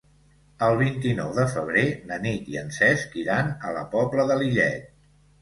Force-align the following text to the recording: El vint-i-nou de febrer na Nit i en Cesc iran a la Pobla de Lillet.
El 0.67 0.77
vint-i-nou 0.77 1.29
de 1.39 1.45
febrer 1.51 1.83
na 2.13 2.17
Nit 2.23 2.49
i 2.55 2.59
en 2.63 2.73
Cesc 2.79 3.15
iran 3.25 3.53
a 3.71 3.75
la 3.77 3.85
Pobla 3.95 4.27
de 4.33 4.41
Lillet. 4.43 4.91